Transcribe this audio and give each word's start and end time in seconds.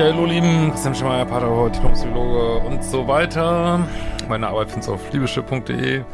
Ja, 0.00 0.06
hallo 0.06 0.24
lieben, 0.24 0.70
Christian 0.70 0.94
Schemeier, 0.94 1.26
Pater, 1.26 1.68
Diplompsychologe 1.68 2.66
und 2.66 2.82
so 2.82 3.06
weiter. 3.06 3.86
Meine 4.30 4.48
Arbeit 4.48 4.70
findest 4.70 4.88
du 4.88 4.94
auf 4.94 5.12
liebeschiff.de. 5.12 6.04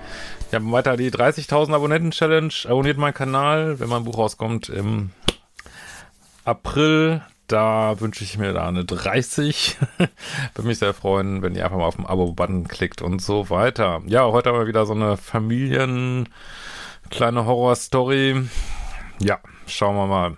Wir 0.50 0.58
haben 0.58 0.72
weiter 0.72 0.96
die 0.96 1.08
30.000 1.08 1.72
Abonnenten-Challenge. 1.72 2.52
Abonniert 2.64 2.98
meinen 2.98 3.14
Kanal, 3.14 3.78
wenn 3.78 3.88
mein 3.88 4.02
Buch 4.02 4.18
rauskommt 4.18 4.70
im 4.70 5.10
April. 6.44 7.22
Da 7.46 8.00
wünsche 8.00 8.24
ich 8.24 8.36
mir 8.38 8.52
da 8.52 8.66
eine 8.66 8.84
30. 8.84 9.76
Würde 10.56 10.66
mich 10.66 10.80
sehr 10.80 10.92
freuen, 10.92 11.42
wenn 11.42 11.54
ihr 11.54 11.64
einfach 11.64 11.78
mal 11.78 11.86
auf 11.86 11.94
den 11.94 12.06
Abo-Button 12.06 12.66
klickt 12.66 13.02
und 13.02 13.22
so 13.22 13.50
weiter. 13.50 14.02
Ja, 14.06 14.24
heute 14.24 14.48
haben 14.48 14.58
wir 14.58 14.66
wieder 14.66 14.84
so 14.84 14.94
eine 14.94 15.16
Familien- 15.16 16.28
kleine 17.08 17.46
Horror-Story. 17.46 18.48
Ja, 19.20 19.38
schauen 19.68 19.94
wir 19.94 20.06
mal. 20.08 20.36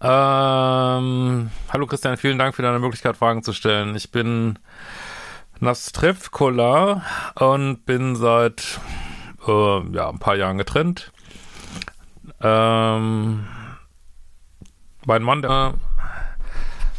Ähm, 0.00 1.50
hallo 1.72 1.86
Christian, 1.86 2.16
vielen 2.16 2.38
Dank 2.38 2.54
für 2.54 2.62
deine 2.62 2.78
Möglichkeit, 2.78 3.16
Fragen 3.16 3.42
zu 3.42 3.52
stellen. 3.52 3.96
Ich 3.96 4.12
bin 4.12 4.60
Nastrevkola 5.58 7.02
und 7.34 7.84
bin 7.84 8.14
seit 8.14 8.78
äh, 9.48 9.80
ja, 9.90 10.08
ein 10.08 10.20
paar 10.20 10.36
Jahren 10.36 10.56
getrennt. 10.56 11.10
Ähm, 12.40 13.44
mein 15.04 15.22
Mann, 15.24 15.42
der 15.42 15.74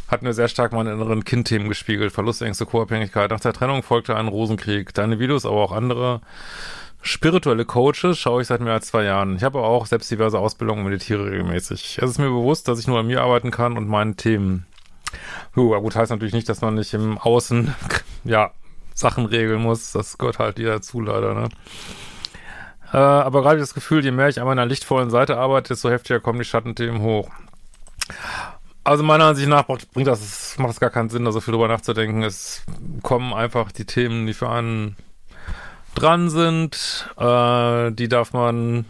hat 0.08 0.20
mir 0.20 0.34
sehr 0.34 0.48
stark 0.48 0.72
meine 0.72 0.92
inneren 0.92 1.24
Kindthemen 1.24 1.68
gespiegelt. 1.68 2.12
Verlustängste, 2.12 2.66
Co-Abhängigkeit. 2.66 3.30
Nach 3.30 3.40
der 3.40 3.54
Trennung 3.54 3.82
folgte 3.82 4.14
ein 4.14 4.28
Rosenkrieg. 4.28 4.92
Deine 4.92 5.18
Videos, 5.18 5.46
aber 5.46 5.56
auch 5.56 5.72
andere 5.72 6.20
spirituelle 7.02 7.64
Coaches 7.64 8.18
schaue 8.18 8.42
ich 8.42 8.48
seit 8.48 8.60
mehr 8.60 8.74
als 8.74 8.88
zwei 8.88 9.04
Jahren. 9.04 9.36
Ich 9.36 9.42
habe 9.42 9.60
auch 9.60 9.86
selbst 9.86 10.10
diverse 10.10 10.38
Ausbildungen 10.38 10.80
und 10.80 10.90
meditiere 10.90 11.26
regelmäßig. 11.26 11.98
Es 12.00 12.10
ist 12.10 12.18
mir 12.18 12.28
bewusst, 12.28 12.68
dass 12.68 12.78
ich 12.78 12.86
nur 12.86 12.98
an 12.98 13.06
mir 13.06 13.22
arbeiten 13.22 13.50
kann 13.50 13.76
und 13.76 13.88
meinen 13.88 14.16
Themen. 14.16 14.66
Uh, 15.56 15.80
gut, 15.80 15.96
heißt 15.96 16.10
natürlich 16.10 16.34
nicht, 16.34 16.48
dass 16.48 16.60
man 16.60 16.74
nicht 16.74 16.94
im 16.94 17.18
Außen, 17.18 17.74
ja, 18.24 18.52
Sachen 18.94 19.26
regeln 19.26 19.62
muss. 19.62 19.92
Das 19.92 20.18
gehört 20.18 20.38
halt 20.38 20.58
dir 20.58 20.68
dazu, 20.68 21.00
leider, 21.00 21.34
ne? 21.34 21.48
Äh, 22.92 22.96
aber 22.96 23.42
gerade 23.42 23.58
das 23.58 23.74
Gefühl, 23.74 24.04
je 24.04 24.10
mehr 24.10 24.28
ich 24.28 24.40
an 24.40 24.46
meiner 24.46 24.66
lichtvollen 24.66 25.10
Seite 25.10 25.36
arbeite, 25.36 25.68
desto 25.68 25.90
heftiger 25.90 26.20
kommen 26.20 26.38
die 26.38 26.44
Schattenthemen 26.44 27.02
hoch. 27.02 27.30
Also 28.82 29.04
meiner 29.04 29.26
Ansicht 29.26 29.48
nach 29.48 29.66
bringt 29.66 30.08
das, 30.08 30.56
macht 30.58 30.72
es 30.72 30.80
gar 30.80 30.90
keinen 30.90 31.10
Sinn, 31.10 31.24
da 31.24 31.32
so 31.32 31.40
viel 31.40 31.52
drüber 31.52 31.68
nachzudenken. 31.68 32.22
Es 32.22 32.64
kommen 33.02 33.32
einfach 33.32 33.70
die 33.72 33.84
Themen, 33.84 34.26
die 34.26 34.34
für 34.34 34.48
einen 34.48 34.96
dran 35.94 36.30
sind. 36.30 37.08
Äh, 37.16 37.92
die 37.92 38.08
darf 38.08 38.32
man 38.32 38.84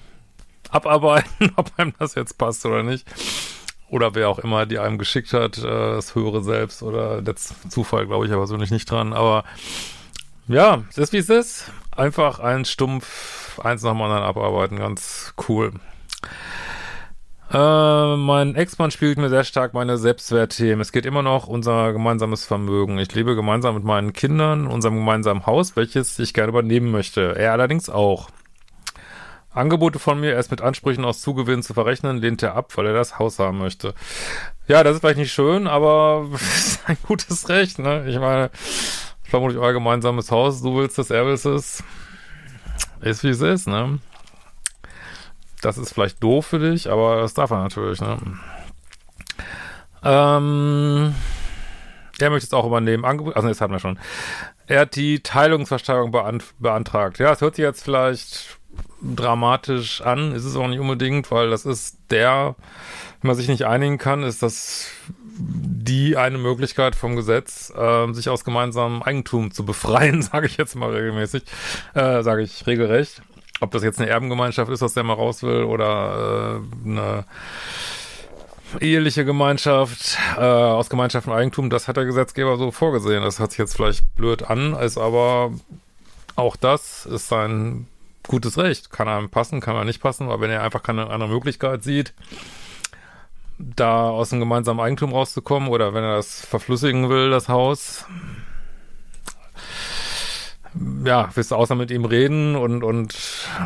abarbeiten, 0.70 1.52
ob 1.56 1.72
einem 1.76 1.94
das 1.98 2.14
jetzt 2.14 2.38
passt 2.38 2.64
oder 2.66 2.82
nicht. 2.82 3.06
Oder 3.88 4.14
wer 4.14 4.28
auch 4.28 4.38
immer 4.38 4.66
die 4.66 4.78
einem 4.78 4.98
geschickt 4.98 5.32
hat, 5.32 5.58
äh, 5.58 5.62
das 5.62 6.14
höhere 6.14 6.42
Selbst 6.42 6.82
oder 6.82 7.22
der 7.22 7.34
Zufall, 7.36 8.06
glaube 8.06 8.24
ich 8.24 8.30
ja 8.30 8.36
persönlich 8.36 8.70
nicht 8.70 8.90
dran. 8.90 9.12
Aber 9.12 9.44
ja, 10.46 10.82
es 10.90 10.98
ist 10.98 11.12
wie 11.12 11.18
es 11.18 11.28
ist. 11.28 11.72
Einfach 11.96 12.38
ein 12.38 12.64
Stumpf, 12.64 13.58
eins 13.60 13.82
nach 13.82 13.92
dem 13.92 14.02
anderen 14.02 14.22
abarbeiten, 14.22 14.78
ganz 14.78 15.34
cool. 15.48 15.72
Äh, 17.52 18.16
mein 18.16 18.54
Ex-Mann 18.54 18.92
spielt 18.92 19.18
mir 19.18 19.28
sehr 19.28 19.42
stark 19.42 19.74
meine 19.74 19.98
Selbstwertthemen. 19.98 20.80
Es 20.80 20.92
geht 20.92 21.04
immer 21.04 21.22
noch 21.22 21.48
unser 21.48 21.92
gemeinsames 21.92 22.44
Vermögen. 22.44 22.98
Ich 22.98 23.12
lebe 23.12 23.34
gemeinsam 23.34 23.74
mit 23.74 23.82
meinen 23.82 24.12
Kindern 24.12 24.60
in 24.60 24.66
unserem 24.68 24.94
gemeinsamen 24.94 25.46
Haus, 25.46 25.74
welches 25.74 26.16
ich 26.20 26.32
gerne 26.32 26.50
übernehmen 26.50 26.92
möchte. 26.92 27.34
Er 27.36 27.52
allerdings 27.52 27.90
auch. 27.90 28.30
Angebote 29.52 29.98
von 29.98 30.20
mir, 30.20 30.32
erst 30.32 30.52
mit 30.52 30.60
Ansprüchen 30.60 31.04
aus 31.04 31.22
Zugewinn 31.22 31.64
zu 31.64 31.74
verrechnen, 31.74 32.18
lehnt 32.18 32.40
er 32.40 32.54
ab, 32.54 32.70
weil 32.76 32.86
er 32.86 32.94
das 32.94 33.18
Haus 33.18 33.40
haben 33.40 33.58
möchte. 33.58 33.94
Ja, 34.68 34.84
das 34.84 34.94
ist 34.94 35.00
vielleicht 35.00 35.18
nicht 35.18 35.32
schön, 35.32 35.66
aber 35.66 36.28
ist 36.34 36.88
ein 36.88 36.98
gutes 37.02 37.48
Recht, 37.48 37.80
ne? 37.80 38.08
Ich 38.08 38.20
meine, 38.20 38.50
vermutlich 39.24 39.58
euer 39.58 39.72
gemeinsames 39.72 40.30
Haus, 40.30 40.62
du 40.62 40.76
willst 40.76 41.00
es, 41.00 41.10
er 41.10 41.26
will 41.26 41.32
es. 41.32 41.82
Ist 43.00 43.24
wie 43.24 43.30
es 43.30 43.40
ist, 43.40 43.66
ne? 43.66 43.98
Das 45.60 45.78
ist 45.78 45.92
vielleicht 45.92 46.22
doof 46.22 46.46
für 46.46 46.58
dich, 46.58 46.90
aber 46.90 47.20
das 47.20 47.34
darf 47.34 47.50
er 47.50 47.62
natürlich, 47.62 48.00
ne? 48.00 48.18
Ähm, 50.02 51.14
er 52.18 52.30
möchte 52.30 52.46
es 52.46 52.52
auch 52.52 52.66
übernehmen. 52.66 53.04
Angebot, 53.04 53.36
also 53.36 53.48
das 53.48 53.60
hatten 53.60 53.72
wir 53.72 53.80
schon. 53.80 53.98
Er 54.66 54.80
hat 54.80 54.96
die 54.96 55.20
Teilungsversteigerung 55.20 56.12
beantragt. 56.58 57.18
Ja, 57.18 57.32
es 57.32 57.40
hört 57.40 57.56
sich 57.56 57.62
jetzt 57.62 57.82
vielleicht 57.82 58.58
dramatisch 59.02 60.00
an, 60.02 60.32
ist 60.32 60.44
es 60.44 60.56
auch 60.56 60.68
nicht 60.68 60.78
unbedingt, 60.78 61.30
weil 61.30 61.50
das 61.50 61.64
ist 61.64 61.98
der, 62.10 62.54
wenn 63.20 63.28
man 63.28 63.36
sich 63.36 63.48
nicht 63.48 63.64
einigen 63.66 63.98
kann, 63.98 64.22
ist 64.22 64.42
das 64.42 64.90
die 65.42 66.18
eine 66.18 66.36
Möglichkeit 66.36 66.94
vom 66.94 67.16
Gesetz, 67.16 67.72
äh, 67.74 68.12
sich 68.12 68.28
aus 68.28 68.44
gemeinsamem 68.44 69.02
Eigentum 69.02 69.50
zu 69.50 69.64
befreien, 69.64 70.20
sage 70.22 70.46
ich 70.46 70.58
jetzt 70.58 70.76
mal 70.76 70.90
regelmäßig, 70.90 71.44
äh, 71.94 72.22
sage 72.22 72.42
ich 72.42 72.66
regelrecht 72.66 73.22
ob 73.60 73.70
das 73.70 73.82
jetzt 73.82 74.00
eine 74.00 74.10
Erbengemeinschaft 74.10 74.70
ist, 74.70 74.82
aus 74.82 74.94
der 74.94 75.04
man 75.04 75.16
raus 75.16 75.42
will, 75.42 75.64
oder 75.64 76.60
äh, 76.84 76.88
eine 76.88 77.24
eheliche 78.80 79.24
Gemeinschaft 79.24 80.18
äh, 80.36 80.40
aus 80.40 80.90
Gemeinschaft 80.90 81.26
und 81.26 81.32
Eigentum, 81.32 81.70
das 81.70 81.88
hat 81.88 81.96
der 81.96 82.04
Gesetzgeber 82.04 82.56
so 82.56 82.70
vorgesehen. 82.70 83.22
Das 83.22 83.38
hört 83.38 83.50
sich 83.50 83.58
jetzt 83.58 83.74
vielleicht 83.74 84.14
blöd 84.14 84.48
an, 84.48 84.74
ist 84.74 84.98
aber 84.98 85.52
auch 86.36 86.56
das 86.56 87.06
ist 87.06 87.28
sein 87.28 87.86
gutes 88.26 88.58
Recht. 88.58 88.90
Kann 88.90 89.08
einem 89.08 89.28
passen, 89.28 89.60
kann 89.60 89.76
er 89.76 89.84
nicht 89.84 90.00
passen, 90.00 90.26
aber 90.28 90.40
wenn 90.40 90.50
er 90.50 90.62
einfach 90.62 90.82
keine 90.82 91.10
andere 91.10 91.28
Möglichkeit 91.28 91.82
sieht, 91.82 92.14
da 93.58 94.08
aus 94.08 94.30
dem 94.30 94.40
gemeinsamen 94.40 94.80
Eigentum 94.80 95.12
rauszukommen 95.12 95.68
oder 95.68 95.92
wenn 95.92 96.04
er 96.04 96.16
das 96.16 96.46
verflüssigen 96.46 97.10
will, 97.10 97.30
das 97.30 97.48
Haus, 97.48 98.06
ja, 101.04 101.28
willst 101.34 101.50
du 101.50 101.56
außer 101.56 101.74
mit 101.74 101.90
ihm 101.90 102.04
reden 102.04 102.56
und, 102.56 102.84
und 102.84 103.12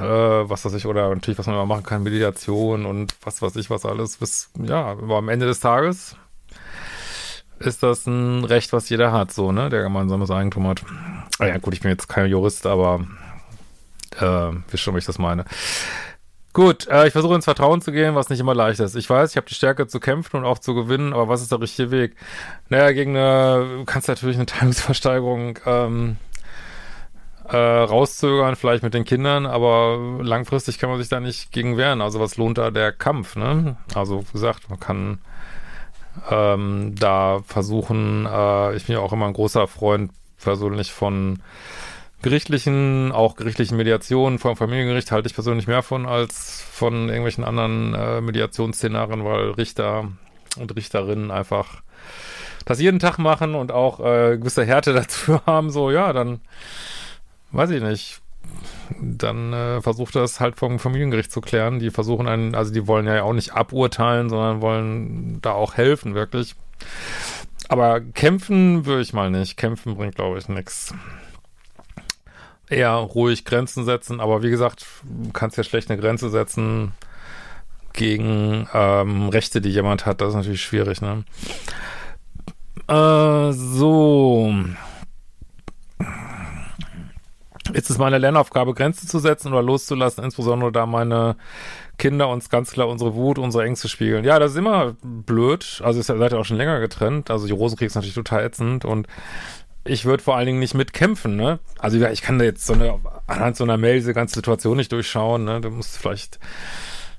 äh, 0.00 0.03
was 0.03 0.65
weiß 0.65 0.75
ich, 0.75 0.87
oder 0.87 1.09
natürlich, 1.10 1.38
was 1.38 1.47
man 1.47 1.56
immer 1.56 1.66
machen 1.66 1.84
kann, 1.84 2.03
Meditation 2.03 2.87
und 2.87 3.15
was 3.22 3.42
weiß 3.42 3.56
ich, 3.56 3.70
was 3.70 3.84
alles. 3.84 4.16
Bis, 4.16 4.50
ja, 4.59 4.87
aber 4.87 5.16
am 5.16 5.28
Ende 5.28 5.47
des 5.47 5.60
Tages 5.60 6.16
ist 7.59 7.82
das 7.82 8.06
ein 8.06 8.44
Recht, 8.44 8.72
was 8.72 8.88
jeder 8.88 9.12
hat, 9.12 9.32
so, 9.32 9.53
ne, 9.53 9.69
der 9.69 9.82
gemeinsames 9.82 10.31
Eigentum 10.31 10.66
hat. 10.66 10.82
Ah 11.38 11.47
ja, 11.47 11.59
gut, 11.59 11.75
ich 11.75 11.81
bin 11.81 11.91
jetzt 11.91 12.09
kein 12.09 12.31
Jurist, 12.31 12.66
aber 12.66 13.06
äh, 14.19 14.50
wisst 14.70 14.82
schon, 14.82 14.94
wie 14.94 14.98
ich 14.98 15.04
das 15.04 15.19
meine. 15.19 15.44
Gut, 16.53 16.87
äh, 16.87 17.09
ich 17.09 17.12
versuche 17.12 17.34
ins 17.34 17.47
Vertrauen 17.47 17.82
zu 17.82 17.91
gehen, 17.91 18.14
was 18.14 18.28
nicht 18.28 18.38
immer 18.38 18.54
leicht 18.54 18.78
ist. 18.78 18.94
Ich 18.94 19.10
weiß, 19.10 19.31
ich 19.31 19.37
habe 19.37 19.48
die 19.48 19.54
Stärke 19.54 19.88
zu 19.88 19.98
kämpfen 19.98 20.37
und 20.37 20.44
auch 20.44 20.60
zu 20.60 20.75
gewinnen, 20.75 21.12
aber 21.12 21.28
was 21.28 21.43
ist 21.43 21.50
der 21.50 21.60
richtige 21.60 21.91
Weg? 21.91 22.14
Naja, 22.69 22.93
gegen 22.93 23.16
eine, 23.16 23.78
du 23.78 23.84
kannst 23.84 24.06
natürlich 24.06 24.37
eine 24.37 24.47
Teilungsversteigerung 24.47 25.59
ähm, 25.66 26.16
äh, 27.54 27.56
rauszögern, 27.56 28.56
vielleicht 28.56 28.82
mit 28.82 28.94
den 28.94 29.04
Kindern, 29.04 29.47
aber 29.47 30.19
langfristig 30.20 30.78
kann 30.78 30.91
man 30.91 30.98
sich 30.98 31.09
da 31.09 31.20
nicht 31.20 31.53
gegen 31.53 31.76
wehren. 31.76 32.00
Also 32.00 32.19
was 32.19 32.37
lohnt 32.37 32.59
da 32.59 32.72
der 32.72 32.91
Kampf, 32.91 33.37
ne? 33.37 33.76
Also 33.94 34.25
wie 34.28 34.32
gesagt, 34.32 34.69
man 34.69 34.81
kann 34.81 35.19
ähm, 36.31 36.94
da 36.98 37.43
versuchen, 37.47 38.26
äh, 38.26 38.75
ich 38.75 38.87
bin 38.87 38.94
ja 38.97 39.00
auch 39.00 39.12
immer 39.12 39.26
ein 39.26 39.34
großer 39.34 39.69
Freund 39.69 40.10
persönlich 40.43 40.93
von 40.93 41.38
gerichtlichen, 42.22 43.12
auch 43.12 43.37
gerichtlichen 43.37 43.76
Mediationen 43.76 44.41
vom 44.41 44.56
Familiengericht 44.56 45.12
halte 45.12 45.28
ich 45.28 45.34
persönlich 45.34 45.69
mehr 45.69 45.82
von 45.82 46.06
als 46.06 46.60
von 46.72 47.09
irgendwelchen 47.09 47.44
anderen 47.44 47.94
äh, 47.94 48.20
Mediationsszenarien, 48.20 49.25
weil 49.25 49.50
Richter 49.50 50.09
und 50.59 50.75
Richterinnen 50.75 51.31
einfach 51.31 51.82
das 52.64 52.81
jeden 52.81 52.98
Tag 52.98 53.19
machen 53.19 53.55
und 53.55 53.70
auch 53.70 54.00
äh, 54.00 54.38
gewisse 54.38 54.64
Härte 54.64 54.93
dazu 54.94 55.40
haben, 55.46 55.70
so 55.70 55.93
ja, 55.93 56.12
dann 56.12 56.40
weiß 57.55 57.71
ich 57.71 57.83
nicht, 57.83 58.21
dann 59.01 59.53
äh, 59.53 59.81
versucht 59.81 60.15
das 60.15 60.41
halt 60.41 60.56
vom 60.56 60.79
Familiengericht 60.79 61.33
zu 61.33 61.41
klären. 61.41 61.79
Die 61.79 61.91
versuchen 61.91 62.29
einen, 62.29 62.55
also 62.55 62.73
die 62.73 62.87
wollen 62.87 63.06
ja 63.06 63.23
auch 63.23 63.33
nicht 63.33 63.53
aburteilen, 63.53 64.29
sondern 64.29 64.61
wollen 64.61 65.41
da 65.41 65.53
auch 65.53 65.75
helfen, 65.75 66.15
wirklich. 66.15 66.55
Aber 67.69 68.01
kämpfen 68.01 68.85
würde 68.87 69.03
ich 69.03 69.12
mal 69.12 69.31
nicht. 69.31 69.56
Kämpfen 69.56 69.97
bringt, 69.97 70.17
glaube 70.17 70.39
ich, 70.39 70.49
nichts. 70.49 70.95
Eher 72.69 72.93
ruhig 72.93 73.45
Grenzen 73.45 73.85
setzen, 73.85 74.21
aber 74.21 74.43
wie 74.43 74.51
gesagt, 74.51 74.87
du 75.03 75.33
kannst 75.33 75.56
ja 75.56 75.65
schlecht 75.65 75.91
eine 75.91 76.01
Grenze 76.01 76.31
setzen 76.31 76.93
gegen 77.93 78.69
ähm, 78.73 79.29
Rechte, 79.29 79.61
die 79.61 79.71
jemand 79.71 80.06
hat. 80.06 80.21
Das 80.21 80.31
ist 80.31 80.35
natürlich 80.35 80.62
schwierig, 80.62 81.01
ne? 81.01 81.25
Äh, 82.89 83.53
so. 83.53 84.53
Ist 87.75 87.91
es 87.91 87.99
meine 87.99 88.19
Lernaufgabe, 88.19 88.75
Grenzen 88.75 89.09
zu 89.09 89.19
setzen 89.19 89.53
oder 89.53 89.62
loszulassen, 89.62 90.25
insbesondere 90.25 90.73
da 90.73 90.87
meine 90.87 91.37
Kinder 91.99 92.29
uns 92.29 92.49
ganz 92.49 92.73
klar 92.73 92.88
unsere 92.88 93.15
Wut, 93.15 93.38
unsere 93.38 93.65
Ängste 93.65 93.88
spiegeln. 93.88 94.25
Ja, 94.25 94.38
das 94.38 94.53
ist 94.53 94.59
immer 94.59 94.97
blöd. 95.03 95.81
Also 95.85 96.00
ihr 96.00 96.03
seid 96.03 96.32
ja 96.32 96.38
auch 96.38 96.44
schon 96.44 96.56
länger 96.56 96.81
getrennt. 96.81 97.31
Also 97.31 97.47
die 97.47 97.53
Rosenkrieg 97.53 97.87
ist 97.87 97.94
natürlich 97.94 98.15
total 98.15 98.44
ätzend 98.44 98.85
und 98.85 99.06
ich 99.85 100.05
würde 100.06 100.23
vor 100.23 100.37
allen 100.37 100.47
Dingen 100.47 100.61
nicht 100.61 100.75
mitkämpfen, 100.75 101.37
ne? 101.37 101.59
Also 101.79 102.00
ich 102.00 102.23
kann 102.23 102.38
da 102.38 102.44
jetzt 102.44 102.65
so 102.65 102.73
eine, 102.73 102.99
anhand 103.26 103.56
so 103.56 103.65
einer 103.65 103.77
Mail 103.77 103.97
diese 103.97 104.15
ganze 104.15 104.37
Situation 104.37 104.79
nicht 104.79 104.93
durchschauen, 104.93 105.44
ne? 105.44 105.61
Du 105.61 105.70
musst 105.70 105.99
vielleicht 105.99 106.38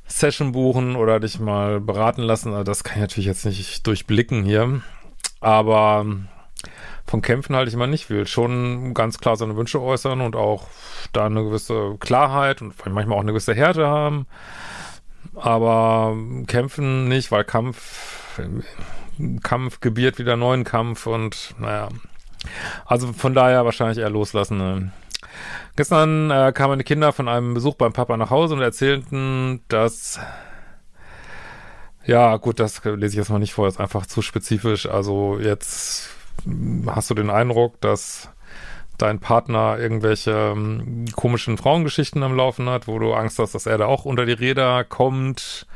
Session 0.07 0.51
buchen 0.51 0.95
oder 0.95 1.19
dich 1.19 1.39
mal 1.39 1.79
beraten 1.79 2.21
lassen. 2.21 2.53
Also 2.53 2.63
das 2.63 2.83
kann 2.83 2.95
ich 2.95 3.01
natürlich 3.01 3.27
jetzt 3.27 3.45
nicht 3.45 3.85
durchblicken 3.85 4.43
hier. 4.43 4.81
Aber 5.41 6.05
von 7.07 7.21
Kämpfen 7.21 7.55
halte 7.55 7.69
ich 7.69 7.75
immer 7.75 7.87
nicht 7.87 8.07
viel. 8.07 8.25
Schon 8.25 8.93
ganz 8.93 9.19
klar 9.19 9.35
seine 9.35 9.55
Wünsche 9.55 9.81
äußern 9.81 10.21
und 10.21 10.35
auch 10.35 10.67
da 11.13 11.25
eine 11.25 11.43
gewisse 11.43 11.97
Klarheit 11.99 12.61
und 12.61 12.73
manchmal 12.85 13.17
auch 13.17 13.21
eine 13.21 13.31
gewisse 13.31 13.53
Härte 13.53 13.87
haben. 13.87 14.25
Aber 15.35 16.15
kämpfen 16.47 17.07
nicht, 17.07 17.31
weil 17.31 17.43
Kampf, 17.43 18.39
Kampf 19.43 19.81
gebiert 19.81 20.17
wieder 20.17 20.35
neuen 20.35 20.63
Kampf 20.63 21.07
und 21.07 21.55
naja. 21.59 21.89
Also 22.85 23.11
von 23.13 23.33
daher 23.33 23.65
wahrscheinlich 23.65 23.97
eher 23.97 24.09
loslassen. 24.09 24.57
Ne? 24.57 24.91
Gestern 25.75 26.31
äh, 26.31 26.51
kamen 26.53 26.71
meine 26.71 26.83
Kinder 26.83 27.11
von 27.11 27.27
einem 27.27 27.53
Besuch 27.53 27.75
beim 27.75 27.93
Papa 27.93 28.17
nach 28.17 28.29
Hause 28.29 28.53
und 28.53 28.61
erzählten, 28.61 29.61
dass 29.67 30.19
ja, 32.05 32.37
gut, 32.37 32.59
das 32.59 32.83
lese 32.83 33.13
ich 33.13 33.15
jetzt 33.15 33.29
mal 33.29 33.39
nicht 33.39 33.53
vor, 33.53 33.67
ist 33.67 33.79
einfach 33.79 34.05
zu 34.05 34.21
spezifisch. 34.21 34.85
Also 34.85 35.39
jetzt 35.39 36.14
hast 36.87 37.09
du 37.09 37.13
den 37.13 37.29
Eindruck, 37.29 37.79
dass 37.81 38.29
dein 38.97 39.19
Partner 39.19 39.77
irgendwelche 39.77 40.53
ähm, 40.55 41.05
komischen 41.15 41.57
Frauengeschichten 41.57 42.23
am 42.23 42.35
Laufen 42.35 42.69
hat, 42.69 42.87
wo 42.87 42.97
du 42.99 43.13
Angst 43.13 43.39
hast, 43.39 43.55
dass 43.55 43.65
er 43.65 43.77
da 43.77 43.85
auch 43.85 44.05
unter 44.05 44.25
die 44.25 44.33
Räder 44.33 44.83
kommt. 44.83 45.67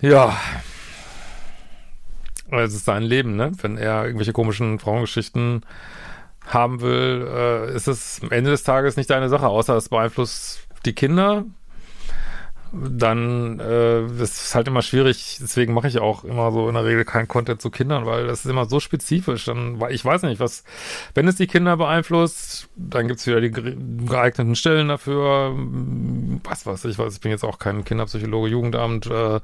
Ja. 0.00 0.36
Es 2.50 2.74
ist 2.74 2.86
sein 2.86 3.02
Leben, 3.02 3.36
ne? 3.36 3.52
Wenn 3.60 3.76
er 3.76 4.04
irgendwelche 4.06 4.32
komischen 4.32 4.78
Frauengeschichten 4.78 5.64
haben 6.46 6.80
will, 6.80 7.28
äh, 7.30 7.74
ist 7.74 7.88
es 7.88 8.20
am 8.22 8.30
Ende 8.30 8.50
des 8.50 8.62
Tages 8.62 8.96
nicht 8.96 9.10
deine 9.10 9.28
Sache, 9.28 9.48
außer 9.48 9.76
es 9.76 9.90
beeinflusst 9.90 10.66
die 10.86 10.94
Kinder 10.94 11.44
dann 12.72 13.60
äh, 13.60 14.04
ist 14.22 14.54
halt 14.54 14.68
immer 14.68 14.82
schwierig, 14.82 15.38
deswegen 15.40 15.74
mache 15.74 15.88
ich 15.88 15.98
auch 15.98 16.24
immer 16.24 16.52
so 16.52 16.68
in 16.68 16.74
der 16.74 16.84
Regel 16.84 17.04
keinen 17.04 17.28
Content 17.28 17.62
zu 17.62 17.70
Kindern, 17.70 18.06
weil 18.06 18.26
das 18.26 18.44
ist 18.44 18.50
immer 18.50 18.66
so 18.66 18.80
spezifisch. 18.80 19.44
Dann, 19.46 19.82
ich 19.90 20.04
weiß 20.04 20.22
nicht, 20.22 20.40
was, 20.40 20.64
wenn 21.14 21.28
es 21.28 21.36
die 21.36 21.46
Kinder 21.46 21.76
beeinflusst, 21.76 22.68
dann 22.76 23.08
gibt's 23.08 23.26
wieder 23.26 23.40
die 23.40 23.50
geeigneten 23.50 24.56
Stellen 24.56 24.88
dafür. 24.88 25.54
Was 26.44 26.66
weiß 26.66 26.84
ich, 26.86 26.98
weiß, 26.98 27.14
ich 27.14 27.20
bin 27.20 27.30
jetzt 27.30 27.44
auch 27.44 27.58
kein 27.58 27.84
Kinderpsychologe, 27.84 28.48
Jugendamt, 28.48 29.06
äh, 29.06 29.40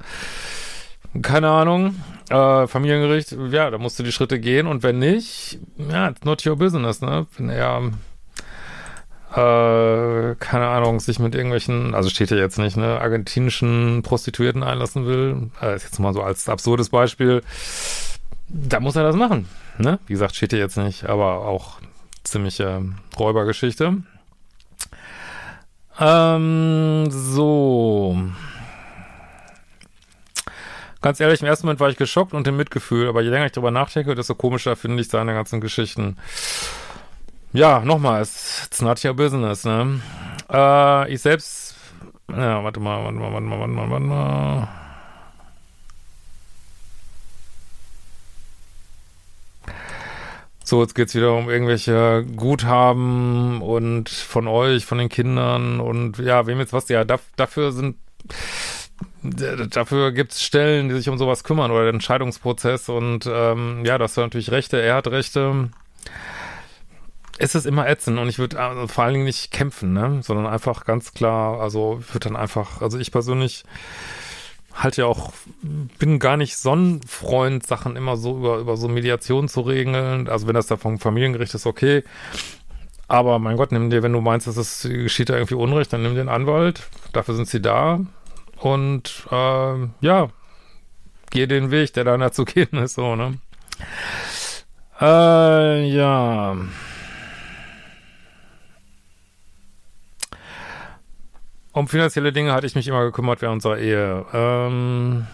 keine 1.21 1.49
Ahnung, 1.49 1.95
äh, 2.29 2.67
Familiengericht, 2.67 3.35
ja, 3.51 3.69
da 3.69 3.77
musst 3.77 3.97
du 3.97 4.03
die 4.03 4.11
Schritte 4.11 4.39
gehen 4.39 4.67
und 4.67 4.83
wenn 4.83 4.99
nicht, 4.99 5.59
ja, 5.77 6.09
it's 6.09 6.23
not 6.23 6.45
your 6.45 6.57
business, 6.57 7.01
ne? 7.01 7.25
Wenn 7.37 7.49
er 7.49 7.91
äh, 9.35 10.35
keine 10.35 10.67
Ahnung, 10.67 10.99
sich 10.99 11.19
mit 11.19 11.35
irgendwelchen, 11.35 11.93
also 11.93 12.09
steht 12.09 12.31
ja 12.31 12.37
jetzt 12.37 12.57
nicht, 12.57 12.77
ne, 12.77 12.99
argentinischen 13.01 14.01
Prostituierten 14.01 14.63
einlassen 14.63 15.05
will, 15.05 15.49
äh, 15.61 15.75
ist 15.75 15.83
jetzt 15.83 15.99
mal 15.99 16.13
so 16.13 16.21
als 16.21 16.47
absurdes 16.47 16.89
Beispiel, 16.89 17.43
da 18.47 18.79
muss 18.79 18.95
er 18.95 19.03
das 19.03 19.15
machen, 19.15 19.49
ne? 19.77 19.99
Wie 20.07 20.13
gesagt, 20.13 20.35
steht 20.35 20.53
ja 20.53 20.59
jetzt 20.59 20.77
nicht, 20.77 21.05
aber 21.05 21.45
auch 21.45 21.79
ziemliche 22.23 22.83
Räubergeschichte. 23.19 23.97
Ähm, 25.99 27.07
so. 27.09 28.17
Ganz 31.01 31.19
ehrlich, 31.19 31.41
im 31.41 31.47
ersten 31.47 31.67
Moment 31.67 31.79
war 31.79 31.89
ich 31.89 31.97
geschockt 31.97 32.33
und 32.33 32.47
im 32.47 32.57
Mitgefühl, 32.57 33.07
aber 33.07 33.21
je 33.21 33.29
länger 33.29 33.45
ich 33.45 33.51
darüber 33.51 33.71
nachdenke, 33.71 34.15
desto 34.15 34.33
komischer 34.33 34.75
finde 34.75 35.01
ich 35.01 35.09
seine 35.09 35.33
ganzen 35.33 35.61
Geschichten. 35.61 36.17
Ja, 37.55 37.79
nochmal, 37.79 38.21
it's 38.21 38.81
not 38.81 39.01
your 39.05 39.13
business, 39.13 39.63
ne? 39.63 40.01
Äh, 40.51 41.13
ich 41.13 41.21
selbst, 41.21 41.73
ja, 42.29 42.61
warte 42.61 42.81
mal, 42.81 43.01
warte 43.05 43.17
mal, 43.17 43.31
warte 43.31 43.45
mal, 43.45 43.59
warte 43.59 43.71
mal, 43.71 43.89
warte 43.89 44.05
mal. 44.05 44.67
So, 50.65 50.81
jetzt 50.81 50.95
geht's 50.95 51.15
wieder 51.15 51.33
um 51.33 51.49
irgendwelche 51.49 52.25
Guthaben 52.35 53.61
und 53.61 54.09
von 54.09 54.49
euch, 54.49 54.85
von 54.85 54.97
den 54.97 55.07
Kindern 55.07 55.79
und 55.79 56.17
ja, 56.17 56.47
wem 56.47 56.59
jetzt 56.59 56.73
was, 56.73 56.89
ja, 56.89 57.05
dafür 57.05 57.71
sind, 57.71 57.95
dafür 59.23 60.11
gibt's 60.11 60.43
Stellen, 60.43 60.89
die 60.89 60.95
sich 60.95 61.07
um 61.07 61.17
sowas 61.17 61.45
kümmern 61.45 61.71
oder 61.71 61.85
den 61.85 61.95
Entscheidungsprozess 61.95 62.89
und 62.89 63.29
ähm, 63.31 63.85
ja, 63.85 63.97
das 63.97 64.17
hat 64.17 64.25
natürlich 64.25 64.51
Rechte, 64.51 64.81
er 64.81 64.95
hat 64.95 65.07
Rechte 65.07 65.69
es 67.37 67.55
ist 67.55 67.65
immer 67.65 67.87
ätzend 67.87 68.17
und 68.17 68.29
ich 68.29 68.39
würde 68.39 68.59
also 68.59 68.87
vor 68.87 69.03
allen 69.03 69.13
Dingen 69.13 69.25
nicht 69.25 69.51
kämpfen, 69.51 69.93
ne, 69.93 70.19
sondern 70.21 70.47
einfach 70.47 70.85
ganz 70.85 71.13
klar, 71.13 71.59
also 71.59 71.99
ich 72.01 72.13
würde 72.13 72.29
dann 72.29 72.35
einfach, 72.35 72.81
also 72.81 72.97
ich 72.97 73.11
persönlich 73.11 73.63
halte 74.73 75.01
ja 75.01 75.07
auch, 75.07 75.33
bin 75.61 76.19
gar 76.19 76.37
nicht 76.37 76.57
Sonnenfreund, 76.57 77.65
Sachen 77.65 77.95
immer 77.95 78.17
so 78.17 78.37
über, 78.37 78.57
über 78.57 78.77
so 78.77 78.87
Mediation 78.87 79.47
zu 79.47 79.61
regeln, 79.61 80.27
also 80.27 80.47
wenn 80.47 80.55
das 80.55 80.67
da 80.67 80.77
vom 80.77 80.99
Familiengericht 80.99 81.53
ist, 81.53 81.65
okay, 81.65 82.03
aber 83.07 83.39
mein 83.39 83.57
Gott, 83.57 83.71
nimm 83.71 83.89
dir, 83.89 84.01
wenn 84.03 84.13
du 84.13 84.21
meinst, 84.21 84.47
dass 84.47 84.57
es 84.57 84.81
geschieht 84.81 85.29
da 85.29 85.35
irgendwie 85.35 85.55
Unrecht, 85.55 85.93
dann 85.93 86.01
nimm 86.01 86.17
einen 86.17 86.29
Anwalt, 86.29 86.83
dafür 87.13 87.35
sind 87.35 87.47
sie 87.47 87.61
da. 87.61 87.99
Und 88.57 89.27
äh, 89.31 89.87
ja, 90.01 90.29
geh 91.29 91.45
den 91.45 91.69
Weg, 91.69 91.93
der 91.93 92.03
da 92.03 92.31
zu 92.31 92.45
gehen 92.45 92.77
ist, 92.79 92.95
so, 92.95 93.15
ne. 93.15 93.37
Äh, 94.99 95.87
ja. 95.89 96.57
Um 101.75 101.89
finanzielle 101.89 102.31
Dinge 102.31 102.53
hatte 102.53 102.65
ich 102.65 102.75
mich 102.75 102.87
immer 102.87 103.03
gekümmert 103.03 103.41
während 103.41 103.55
unserer 103.55 103.77
Ehe. 103.77 104.25
Ähm, 104.31 105.27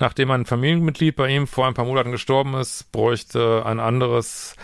nachdem 0.00 0.32
ein 0.32 0.46
Familienmitglied 0.46 1.14
bei 1.14 1.28
ihm 1.28 1.46
vor 1.46 1.68
ein 1.68 1.74
paar 1.74 1.84
Monaten 1.84 2.10
gestorben 2.10 2.54
ist, 2.54 2.90
bräuchte 2.90 3.62
ein 3.64 3.78
anderes 3.78 4.56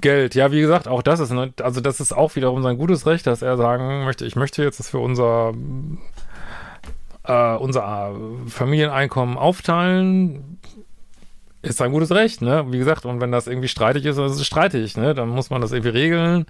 Geld. 0.00 0.34
Ja, 0.34 0.52
wie 0.52 0.62
gesagt, 0.62 0.88
auch 0.88 1.02
das 1.02 1.20
ist, 1.20 1.32
ne, 1.32 1.52
also 1.60 1.82
das 1.82 2.00
ist 2.00 2.14
auch 2.14 2.34
wiederum 2.34 2.62
sein 2.62 2.78
gutes 2.78 3.04
Recht, 3.04 3.26
dass 3.26 3.42
er 3.42 3.58
sagen 3.58 4.06
möchte, 4.06 4.24
ich 4.24 4.36
möchte 4.36 4.62
jetzt 4.62 4.80
das 4.80 4.88
für 4.88 5.00
unser 5.00 5.52
äh, 7.24 7.56
unser 7.56 8.14
Familieneinkommen 8.48 9.36
aufteilen. 9.36 10.60
Ist 11.60 11.76
sein 11.76 11.92
gutes 11.92 12.10
Recht, 12.10 12.40
ne? 12.40 12.64
Wie 12.70 12.78
gesagt, 12.78 13.04
und 13.04 13.20
wenn 13.20 13.32
das 13.32 13.48
irgendwie 13.48 13.68
streitig 13.68 14.06
ist, 14.06 14.16
dann 14.16 14.26
ist 14.26 14.36
es 14.36 14.46
streitig, 14.46 14.96
ne? 14.96 15.12
Dann 15.12 15.28
muss 15.28 15.50
man 15.50 15.60
das 15.60 15.72
irgendwie 15.72 15.90
regeln. 15.90 16.46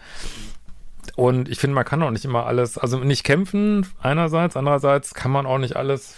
Und 1.16 1.48
ich 1.48 1.58
finde, 1.58 1.74
man 1.74 1.84
kann 1.84 2.02
auch 2.02 2.10
nicht 2.10 2.24
immer 2.24 2.46
alles, 2.46 2.78
also 2.78 2.98
nicht 2.98 3.24
kämpfen 3.24 3.86
einerseits, 4.00 4.56
andererseits 4.56 5.14
kann 5.14 5.30
man 5.30 5.46
auch 5.46 5.58
nicht 5.58 5.76
alles, 5.76 6.16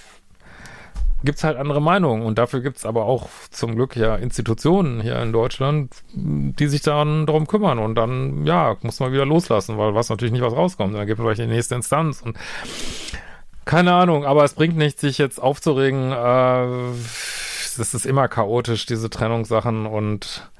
gibt's 1.24 1.44
halt 1.44 1.56
andere 1.56 1.82
Meinungen. 1.82 2.22
Und 2.22 2.38
dafür 2.38 2.60
gibt's 2.60 2.86
aber 2.86 3.04
auch 3.04 3.28
zum 3.50 3.74
Glück 3.74 3.96
ja 3.96 4.16
Institutionen 4.16 5.00
hier 5.00 5.20
in 5.20 5.32
Deutschland, 5.32 5.94
die 6.14 6.68
sich 6.68 6.82
dann 6.82 7.26
darum 7.26 7.46
kümmern. 7.46 7.78
Und 7.78 7.94
dann, 7.96 8.46
ja, 8.46 8.76
muss 8.82 9.00
man 9.00 9.12
wieder 9.12 9.26
loslassen, 9.26 9.78
weil 9.78 9.94
was 9.94 10.08
natürlich 10.08 10.32
nicht 10.32 10.42
was 10.42 10.54
rauskommt, 10.54 10.94
dann 10.94 11.06
gibt 11.06 11.18
es 11.18 11.24
vielleicht 11.24 11.40
die 11.40 11.46
nächste 11.46 11.74
Instanz 11.74 12.22
und 12.22 12.36
keine 13.64 13.92
Ahnung, 13.92 14.24
aber 14.24 14.44
es 14.44 14.54
bringt 14.54 14.78
nichts, 14.78 15.02
sich 15.02 15.18
jetzt 15.18 15.42
aufzuregen, 15.42 16.10
äh, 16.10 16.94
das 17.76 17.94
ist 17.94 18.06
immer 18.06 18.26
chaotisch, 18.26 18.86
diese 18.86 19.10
Trennungssachen. 19.10 19.86
Und 19.86 20.50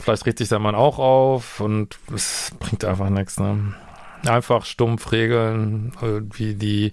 Vielleicht 0.00 0.26
regt 0.26 0.38
sich 0.38 0.48
der 0.48 0.58
Mann 0.58 0.74
auch 0.74 0.98
auf 0.98 1.60
und 1.60 1.98
es 2.14 2.52
bringt 2.58 2.84
einfach 2.84 3.10
nichts, 3.10 3.38
ne? 3.38 3.74
Einfach 4.26 4.64
stumpf 4.64 5.12
regeln, 5.12 5.92
wie 6.32 6.54
die, 6.54 6.92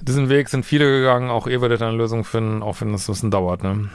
diesen 0.00 0.28
Weg 0.28 0.48
sind 0.48 0.66
viele 0.66 0.86
gegangen, 0.86 1.30
auch 1.30 1.46
ihr 1.46 1.60
werdet 1.62 1.82
eine 1.82 1.96
Lösung 1.96 2.24
finden, 2.24 2.62
auch 2.62 2.80
wenn 2.80 2.92
es 2.94 3.08
ein 3.08 3.12
bisschen 3.12 3.30
dauert, 3.30 3.62
ne? 3.62 3.88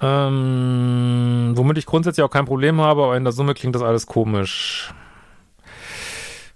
Ähm, 0.00 1.52
womit 1.54 1.78
ich 1.78 1.86
grundsätzlich 1.86 2.24
auch 2.24 2.30
kein 2.30 2.44
Problem 2.44 2.80
habe, 2.80 3.04
aber 3.04 3.16
in 3.16 3.24
der 3.24 3.32
Summe 3.32 3.54
klingt 3.54 3.74
das 3.74 3.82
alles 3.82 4.06
komisch. 4.06 4.92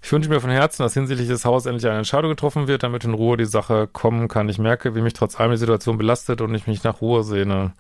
Ich 0.09 0.13
wünsche 0.13 0.31
mir 0.31 0.41
von 0.41 0.49
Herzen, 0.49 0.83
dass 0.83 0.95
hinsichtlich 0.95 1.29
des 1.29 1.45
Hauses 1.45 1.67
endlich 1.67 1.87
eine 1.87 1.99
Entscheidung 1.99 2.31
getroffen 2.31 2.67
wird, 2.67 2.83
damit 2.83 3.05
in 3.05 3.13
Ruhe 3.13 3.37
die 3.37 3.45
Sache 3.45 3.87
kommen 3.87 4.29
kann. 4.29 4.49
Ich 4.49 4.59
merke, 4.59 4.95
wie 4.95 5.03
mich 5.03 5.13
trotz 5.13 5.39
allem 5.39 5.51
die 5.51 5.59
Situation 5.59 5.99
belastet 5.99 6.41
und 6.41 6.55
ich 6.55 6.67
mich 6.67 6.83
nach 6.83 7.03
Ruhe 7.03 7.23
sehne. 7.23 7.75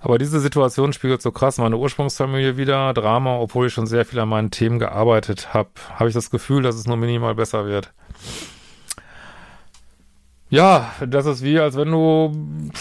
Aber 0.00 0.18
diese 0.18 0.40
Situation 0.40 0.92
spiegelt 0.92 1.22
so 1.22 1.30
krass 1.30 1.58
meine 1.58 1.76
Ursprungsfamilie 1.76 2.56
wieder. 2.56 2.92
Drama, 2.94 3.36
obwohl 3.36 3.68
ich 3.68 3.72
schon 3.72 3.86
sehr 3.86 4.04
viel 4.04 4.18
an 4.18 4.28
meinen 4.28 4.50
Themen 4.50 4.80
gearbeitet 4.80 5.54
habe, 5.54 5.68
habe 5.94 6.08
ich 6.08 6.16
das 6.16 6.32
Gefühl, 6.32 6.64
dass 6.64 6.74
es 6.74 6.88
nur 6.88 6.96
minimal 6.96 7.36
besser 7.36 7.64
wird. 7.64 7.92
Ja, 10.48 10.90
das 11.06 11.26
ist 11.26 11.44
wie, 11.44 11.60
als 11.60 11.76
wenn 11.76 11.92
du 11.92 12.72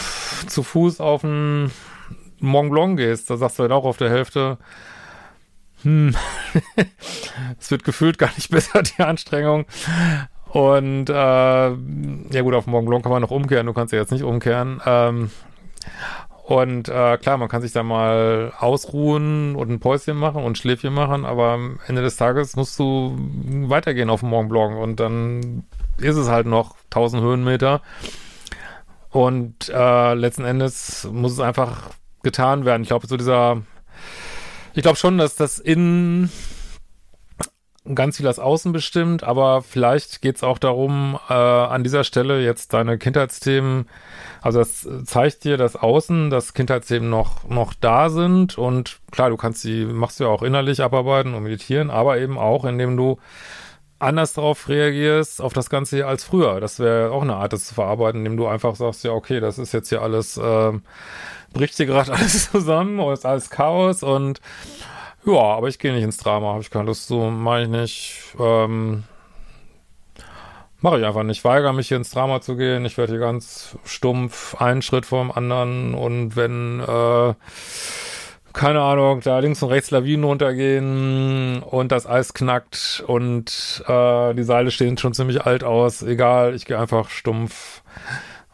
zu 0.47 0.63
Fuß 0.63 1.01
auf 1.01 1.23
einen 1.23 1.71
Mont 2.39 2.71
Blanc 2.71 2.97
gehst. 2.97 3.29
Da 3.29 3.37
sagst 3.37 3.59
du 3.59 3.61
halt 3.61 3.71
auch 3.71 3.85
auf 3.85 3.97
der 3.97 4.09
Hälfte, 4.09 4.57
hm, 5.85 6.15
es 7.59 7.71
wird 7.71 7.83
gefühlt 7.83 8.17
gar 8.17 8.31
nicht 8.35 8.49
besser, 8.51 8.83
die 8.83 9.01
Anstrengung. 9.01 9.65
Und 10.47 11.09
äh, 11.09 11.13
ja 11.13 12.41
gut, 12.41 12.53
auf 12.53 12.65
Blanc 12.65 13.03
kann 13.03 13.11
man 13.11 13.21
noch 13.21 13.31
umkehren, 13.31 13.67
du 13.67 13.73
kannst 13.73 13.93
ja 13.93 13.99
jetzt 13.99 14.11
nicht 14.11 14.23
umkehren. 14.23 14.81
Ähm, 14.85 15.29
Und 16.45 16.89
äh, 16.89 17.17
klar, 17.17 17.37
man 17.37 17.49
kann 17.49 17.61
sich 17.61 17.71
da 17.71 17.81
mal 17.81 18.53
ausruhen 18.59 19.55
und 19.55 19.69
ein 19.69 19.79
Päuschen 19.79 20.15
machen 20.15 20.43
und 20.43 20.57
Schläfchen 20.57 20.93
machen, 20.93 21.25
aber 21.25 21.53
am 21.53 21.79
Ende 21.87 22.03
des 22.03 22.17
Tages 22.17 22.55
musst 22.55 22.77
du 22.77 23.17
weitergehen 23.67 24.09
auf 24.11 24.19
dem 24.19 24.29
Blanc 24.47 24.77
und 24.77 24.99
dann 24.99 25.63
ist 25.97 26.17
es 26.17 26.29
halt 26.29 26.45
noch 26.45 26.75
1000 26.91 27.23
Höhenmeter. 27.23 27.81
Und 29.09 29.69
äh, 29.69 30.13
letzten 30.13 30.45
Endes 30.45 31.07
muss 31.11 31.31
es 31.31 31.39
einfach 31.39 31.89
getan 32.21 32.63
werden. 32.65 32.83
Ich 32.83 32.89
glaube, 32.89 33.07
so 33.07 33.17
dieser, 33.17 33.61
ich 34.75 34.83
glaube 34.83 34.97
schon, 34.97 35.17
dass 35.17 35.35
das 35.35 35.57
Innen 35.59 36.29
ganz 37.93 38.17
viel 38.17 38.25
das 38.25 38.39
Außen 38.39 38.71
bestimmt, 38.71 39.23
aber 39.23 39.61
vielleicht 39.61 40.21
geht 40.21 40.37
es 40.37 40.43
auch 40.43 40.57
darum, 40.57 41.19
äh, 41.29 41.33
an 41.33 41.83
dieser 41.83 42.03
Stelle 42.03 42.43
jetzt 42.43 42.73
deine 42.73 42.97
Kindheitsthemen, 42.97 43.87
also 44.41 44.59
das 44.59 44.87
zeigt 45.05 45.43
dir 45.43 45.57
das 45.57 45.75
Außen, 45.75 46.31
dass 46.31 46.55
Kindheitsthemen 46.55 47.09
noch, 47.09 47.47
noch 47.47 47.73
da 47.73 48.09
sind 48.09 48.57
und 48.57 48.99
klar, 49.11 49.29
du 49.29 49.37
kannst 49.37 49.61
sie, 49.61 49.85
machst 49.85 50.19
du 50.19 50.23
ja 50.23 50.29
auch 50.31 50.41
innerlich 50.41 50.81
abarbeiten 50.81 51.35
und 51.35 51.43
meditieren, 51.43 51.91
aber 51.91 52.17
eben 52.17 52.39
auch, 52.39 52.65
indem 52.65 52.97
du 52.97 53.19
anders 53.99 54.33
darauf 54.33 54.67
reagierst, 54.67 55.41
auf 55.41 55.53
das 55.53 55.69
Ganze 55.69 56.05
als 56.05 56.23
früher. 56.23 56.59
Das 56.59 56.79
wäre 56.79 57.11
auch 57.11 57.21
eine 57.21 57.35
Art, 57.35 57.53
das 57.53 57.65
zu 57.65 57.73
verarbeiten, 57.73 58.19
indem 58.19 58.37
du 58.37 58.47
einfach 58.47 58.75
sagst, 58.75 59.03
ja, 59.03 59.11
okay, 59.11 59.39
das 59.39 59.57
ist 59.57 59.73
jetzt 59.73 59.89
hier 59.89 60.01
alles, 60.01 60.37
äh, 60.37 60.71
bricht 61.53 61.75
hier 61.75 61.85
gerade 61.85 62.13
alles 62.13 62.51
zusammen 62.51 62.99
und 62.99 63.13
ist 63.13 63.25
alles 63.25 63.49
Chaos 63.49 64.03
und 64.03 64.41
ja, 65.25 65.41
aber 65.41 65.69
ich 65.69 65.79
gehe 65.79 65.91
nicht 65.93 66.03
ins 66.03 66.17
Drama, 66.17 66.49
habe 66.49 66.61
ich 66.61 66.69
keine 66.69 66.85
Lust 66.85 67.07
so, 67.07 67.31
mache 67.31 67.63
ich 67.63 67.67
nicht. 67.67 68.21
Ähm, 68.39 69.05
mache 70.81 70.99
ich 70.99 71.05
einfach 71.05 71.23
nicht. 71.23 71.43
Weigere 71.43 71.73
mich 71.73 71.87
hier 71.87 71.97
ins 71.97 72.11
Drama 72.11 72.41
zu 72.41 72.55
gehen. 72.55 72.85
Ich 72.85 72.97
werde 72.99 73.13
hier 73.13 73.19
ganz 73.19 73.75
stumpf 73.85 74.53
einen 74.61 74.83
Schritt 74.83 75.07
vor 75.07 75.23
dem 75.23 75.31
anderen 75.31 75.95
und 75.95 76.35
wenn, 76.35 76.79
äh, 76.79 77.33
keine 78.55 78.81
Ahnung, 78.81 79.19
da 79.19 79.39
links 79.39 79.61
und 79.61 79.69
rechts 79.69 79.91
Lawinen 79.91 80.23
runtergehen 80.23 81.61
und 81.61 81.91
das 81.91 82.07
Eis 82.07 82.33
knackt 82.33 83.03
und 83.05 83.83
äh, 83.85 84.33
die 84.33 84.43
Seile 84.43 84.71
stehen 84.71 84.97
schon 84.97 85.13
ziemlich 85.13 85.41
alt 85.45 85.63
aus, 85.63 86.01
egal, 86.01 86.55
ich 86.55 86.65
gehe 86.65 86.79
einfach 86.79 87.09
stumpf 87.09 87.81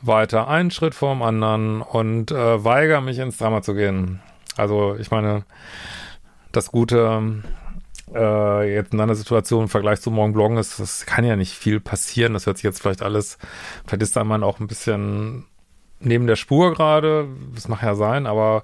weiter, 0.02 0.48
einen 0.48 0.72
Schritt 0.72 0.96
vor 0.96 1.14
dem 1.14 1.22
anderen 1.22 1.82
und 1.84 2.32
äh, 2.32 2.64
weigere 2.64 3.02
mich 3.02 3.20
ins 3.20 3.38
Drama 3.38 3.62
zu 3.62 3.76
gehen. 3.76 4.20
Also 4.58 4.96
ich 5.00 5.12
meine, 5.12 5.46
das 6.52 6.72
Gute 6.72 7.44
äh, 8.14 8.74
jetzt 8.74 8.94
in 8.94 9.00
einer 9.00 9.16
Situation 9.16 9.64
im 9.64 9.70
Vergleich 9.70 10.02
zu 10.02 10.10
Morgen 10.10 10.34
Blanc 10.34 10.58
ist, 10.58 10.80
das 10.80 11.06
kann 11.06 11.24
ja 11.24 11.36
nicht 11.36 11.54
viel 11.54 11.80
passieren. 11.80 12.34
Das 12.34 12.48
hört 12.48 12.58
sich 12.58 12.64
jetzt 12.64 12.82
vielleicht 12.82 13.04
alles, 13.04 13.38
vielleicht 13.86 14.02
ist 14.02 14.16
da 14.16 14.24
man 14.24 14.44
auch 14.44 14.60
ein 14.60 14.68
bisschen 14.68 15.46
neben 16.00 16.26
der 16.26 16.36
Spur 16.36 16.74
gerade. 16.74 17.28
Das 17.54 17.68
mag 17.68 17.84
ja 17.84 17.94
sein, 17.94 18.26
aber 18.26 18.64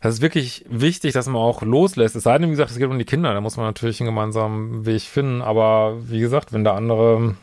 das 0.00 0.14
ist 0.14 0.20
wirklich 0.20 0.64
wichtig, 0.68 1.12
dass 1.14 1.26
man 1.26 1.36
auch 1.36 1.62
loslässt. 1.62 2.16
Es 2.16 2.24
sei 2.24 2.38
denn, 2.38 2.48
wie 2.48 2.52
gesagt, 2.52 2.70
es 2.70 2.78
geht 2.78 2.88
um 2.88 2.98
die 2.98 3.04
Kinder, 3.04 3.32
da 3.32 3.40
muss 3.40 3.56
man 3.56 3.66
natürlich 3.66 4.00
einen 4.00 4.08
gemeinsamen 4.08 4.86
Weg 4.86 5.02
finden. 5.02 5.42
Aber 5.42 5.96
wie 6.08 6.20
gesagt, 6.20 6.52
wenn 6.52 6.64
der 6.64 6.74
andere, 6.74 7.36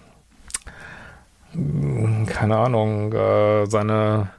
keine 2.28 2.58
Ahnung, 2.58 3.14
äh, 3.14 3.66
seine 3.66 4.30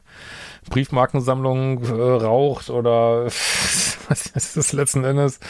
Briefmarkensammlung 0.71 1.85
äh, 1.85 1.93
raucht 2.25 2.71
oder 2.71 3.25
was 4.09 4.27
ist 4.35 4.57
das 4.57 4.73
letzten 4.73 5.05
Endes? 5.05 5.41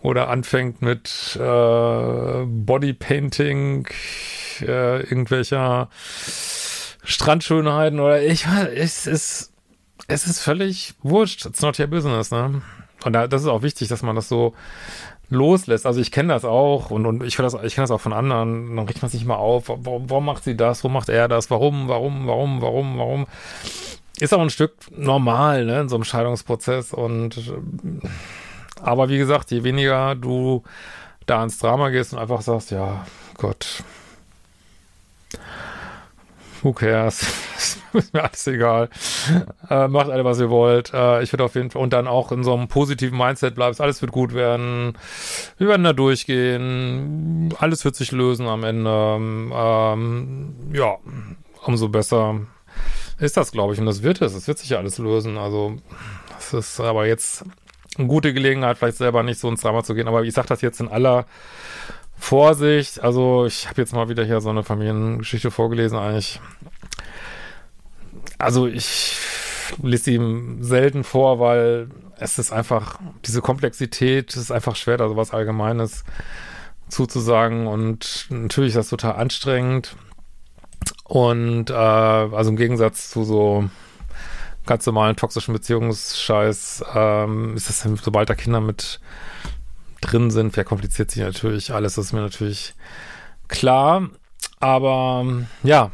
Oder 0.00 0.28
anfängt 0.28 0.80
mit 0.80 1.36
äh, 1.40 2.44
Bodypainting 2.44 3.88
äh, 4.60 5.00
irgendwelcher 5.00 5.88
Strandschönheiten 7.02 7.98
oder 7.98 8.22
ich 8.22 8.46
es 8.46 9.06
ist, 9.06 9.52
es 10.08 10.26
ist 10.26 10.40
völlig 10.40 10.94
wurscht. 11.02 11.46
It's 11.46 11.62
not 11.62 11.78
your 11.78 11.86
business, 11.86 12.30
ne? 12.30 12.62
Und 13.04 13.12
da, 13.12 13.28
das 13.28 13.42
ist 13.42 13.48
auch 13.48 13.62
wichtig, 13.62 13.88
dass 13.88 14.02
man 14.02 14.16
das 14.16 14.28
so 14.28 14.54
loslässt. 15.30 15.86
Also 15.86 16.00
ich 16.00 16.10
kenne 16.10 16.32
das 16.32 16.44
auch 16.44 16.90
und, 16.90 17.06
und 17.06 17.22
ich 17.22 17.36
kenne 17.36 17.48
das, 17.48 17.62
ich 17.62 17.74
kenne 17.74 17.84
das 17.84 17.92
auch 17.92 18.00
von 18.00 18.12
anderen. 18.12 18.74
Dann 18.74 18.86
riecht 18.86 19.02
man 19.02 19.10
sich 19.10 19.24
mal 19.24 19.36
auf. 19.36 19.68
Warum, 19.68 20.10
warum 20.10 20.24
macht 20.24 20.42
sie 20.42 20.56
das? 20.56 20.82
Warum 20.82 20.94
macht 20.94 21.08
er 21.08 21.28
das? 21.28 21.50
Warum? 21.50 21.86
Warum? 21.86 22.26
Warum? 22.26 22.60
Warum? 22.60 22.98
Warum? 22.98 23.26
ist 24.20 24.34
auch 24.34 24.40
ein 24.40 24.50
Stück 24.50 24.74
normal, 24.90 25.64
ne, 25.64 25.80
in 25.80 25.88
so 25.88 25.96
einem 25.96 26.04
Scheidungsprozess 26.04 26.92
und 26.92 27.52
aber 28.80 29.08
wie 29.08 29.18
gesagt, 29.18 29.50
je 29.50 29.64
weniger 29.64 30.14
du 30.14 30.62
da 31.26 31.42
ins 31.42 31.58
Drama 31.58 31.90
gehst 31.90 32.12
und 32.12 32.18
einfach 32.18 32.42
sagst, 32.42 32.70
ja, 32.70 33.06
Gott, 33.36 33.82
who 36.62 36.72
cares? 36.72 37.77
ist 37.94 38.14
mir 38.14 38.22
alles 38.24 38.46
egal. 38.46 38.88
Äh, 39.68 39.88
macht 39.88 40.10
alle, 40.10 40.24
was 40.24 40.40
ihr 40.40 40.50
wollt. 40.50 40.92
Äh, 40.92 41.22
ich 41.22 41.32
würde 41.32 41.44
auf 41.44 41.54
jeden 41.54 41.70
Fall, 41.70 41.82
und 41.82 41.92
dann 41.92 42.06
auch 42.06 42.32
in 42.32 42.44
so 42.44 42.54
einem 42.54 42.68
positiven 42.68 43.18
Mindset 43.18 43.54
bleibst, 43.54 43.80
alles 43.80 44.00
wird 44.02 44.12
gut 44.12 44.34
werden. 44.34 44.94
Wir 45.58 45.68
werden 45.68 45.84
da 45.84 45.92
durchgehen. 45.92 47.54
Alles 47.58 47.84
wird 47.84 47.96
sich 47.96 48.12
lösen 48.12 48.46
am 48.46 48.64
Ende. 48.64 49.16
Ähm, 49.20 50.54
ja, 50.72 50.96
umso 51.64 51.88
besser 51.88 52.40
ist 53.18 53.36
das, 53.36 53.52
glaube 53.52 53.74
ich. 53.74 53.80
Und 53.80 53.86
das 53.86 54.02
wird 54.02 54.22
es. 54.22 54.34
Es 54.34 54.48
wird 54.48 54.58
sich 54.58 54.70
ja 54.70 54.78
alles 54.78 54.98
lösen. 54.98 55.38
Also, 55.38 55.76
es 56.38 56.52
ist 56.52 56.80
aber 56.80 57.06
jetzt 57.06 57.44
eine 57.96 58.06
gute 58.06 58.32
Gelegenheit, 58.32 58.78
vielleicht 58.78 58.96
selber 58.96 59.22
nicht 59.22 59.40
so 59.40 59.48
ins 59.48 59.62
Drama 59.62 59.82
zu 59.82 59.94
gehen. 59.94 60.08
Aber 60.08 60.22
ich 60.22 60.34
sage 60.34 60.48
das 60.48 60.60
jetzt 60.60 60.80
in 60.80 60.88
aller 60.88 61.26
Vorsicht. 62.16 63.00
Also, 63.02 63.46
ich 63.46 63.68
habe 63.68 63.80
jetzt 63.80 63.94
mal 63.94 64.08
wieder 64.08 64.24
hier 64.24 64.40
so 64.40 64.50
eine 64.50 64.62
Familiengeschichte 64.62 65.50
vorgelesen, 65.50 65.98
eigentlich. 65.98 66.40
Also, 68.38 68.66
ich 68.66 69.16
lese 69.82 70.04
sie 70.04 70.20
selten 70.60 71.04
vor, 71.04 71.40
weil 71.40 71.88
es 72.18 72.38
ist 72.38 72.52
einfach, 72.52 72.98
diese 73.24 73.42
Komplexität, 73.42 74.34
ist 74.36 74.50
einfach 74.50 74.76
schwer, 74.76 74.96
da 74.96 75.08
sowas 75.08 75.32
Allgemeines 75.32 76.04
zuzusagen. 76.88 77.66
Und 77.66 78.26
natürlich 78.30 78.70
ist 78.70 78.76
das 78.76 78.88
total 78.88 79.16
anstrengend. 79.16 79.96
Und 81.04 81.70
äh, 81.70 81.74
also 81.74 82.50
im 82.50 82.56
Gegensatz 82.56 83.10
zu 83.10 83.24
so 83.24 83.68
ganz 84.66 84.84
normalen 84.84 85.16
toxischen 85.16 85.54
Beziehungsscheiß 85.54 86.84
ähm, 86.94 87.56
ist 87.56 87.68
das, 87.68 87.88
sobald 88.02 88.28
da 88.28 88.34
Kinder 88.34 88.60
mit 88.60 89.00
drin 90.00 90.30
sind, 90.30 90.52
verkompliziert 90.52 91.10
sich 91.10 91.22
natürlich 91.22 91.72
alles. 91.72 91.94
Das 91.94 92.06
ist 92.06 92.12
mir 92.12 92.20
natürlich 92.20 92.74
klar. 93.48 94.10
Aber 94.60 95.24
ja, 95.62 95.90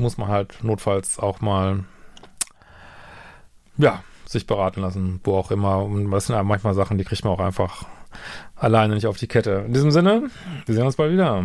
muss 0.00 0.18
man 0.18 0.28
halt 0.28 0.62
notfalls 0.62 1.18
auch 1.18 1.40
mal 1.40 1.84
ja, 3.76 4.02
sich 4.26 4.46
beraten 4.46 4.80
lassen, 4.80 5.20
wo 5.24 5.36
auch 5.36 5.50
immer. 5.50 5.84
Und 5.84 6.10
das 6.10 6.26
sind 6.26 6.36
ja 6.36 6.42
manchmal 6.42 6.74
Sachen, 6.74 6.98
die 6.98 7.04
kriegt 7.04 7.24
man 7.24 7.32
auch 7.32 7.40
einfach 7.40 7.86
alleine 8.56 8.94
nicht 8.94 9.06
auf 9.06 9.16
die 9.16 9.28
Kette. 9.28 9.64
In 9.66 9.72
diesem 9.72 9.90
Sinne, 9.90 10.30
wir 10.66 10.74
sehen 10.74 10.84
uns 10.84 10.96
bald 10.96 11.12
wieder. 11.12 11.44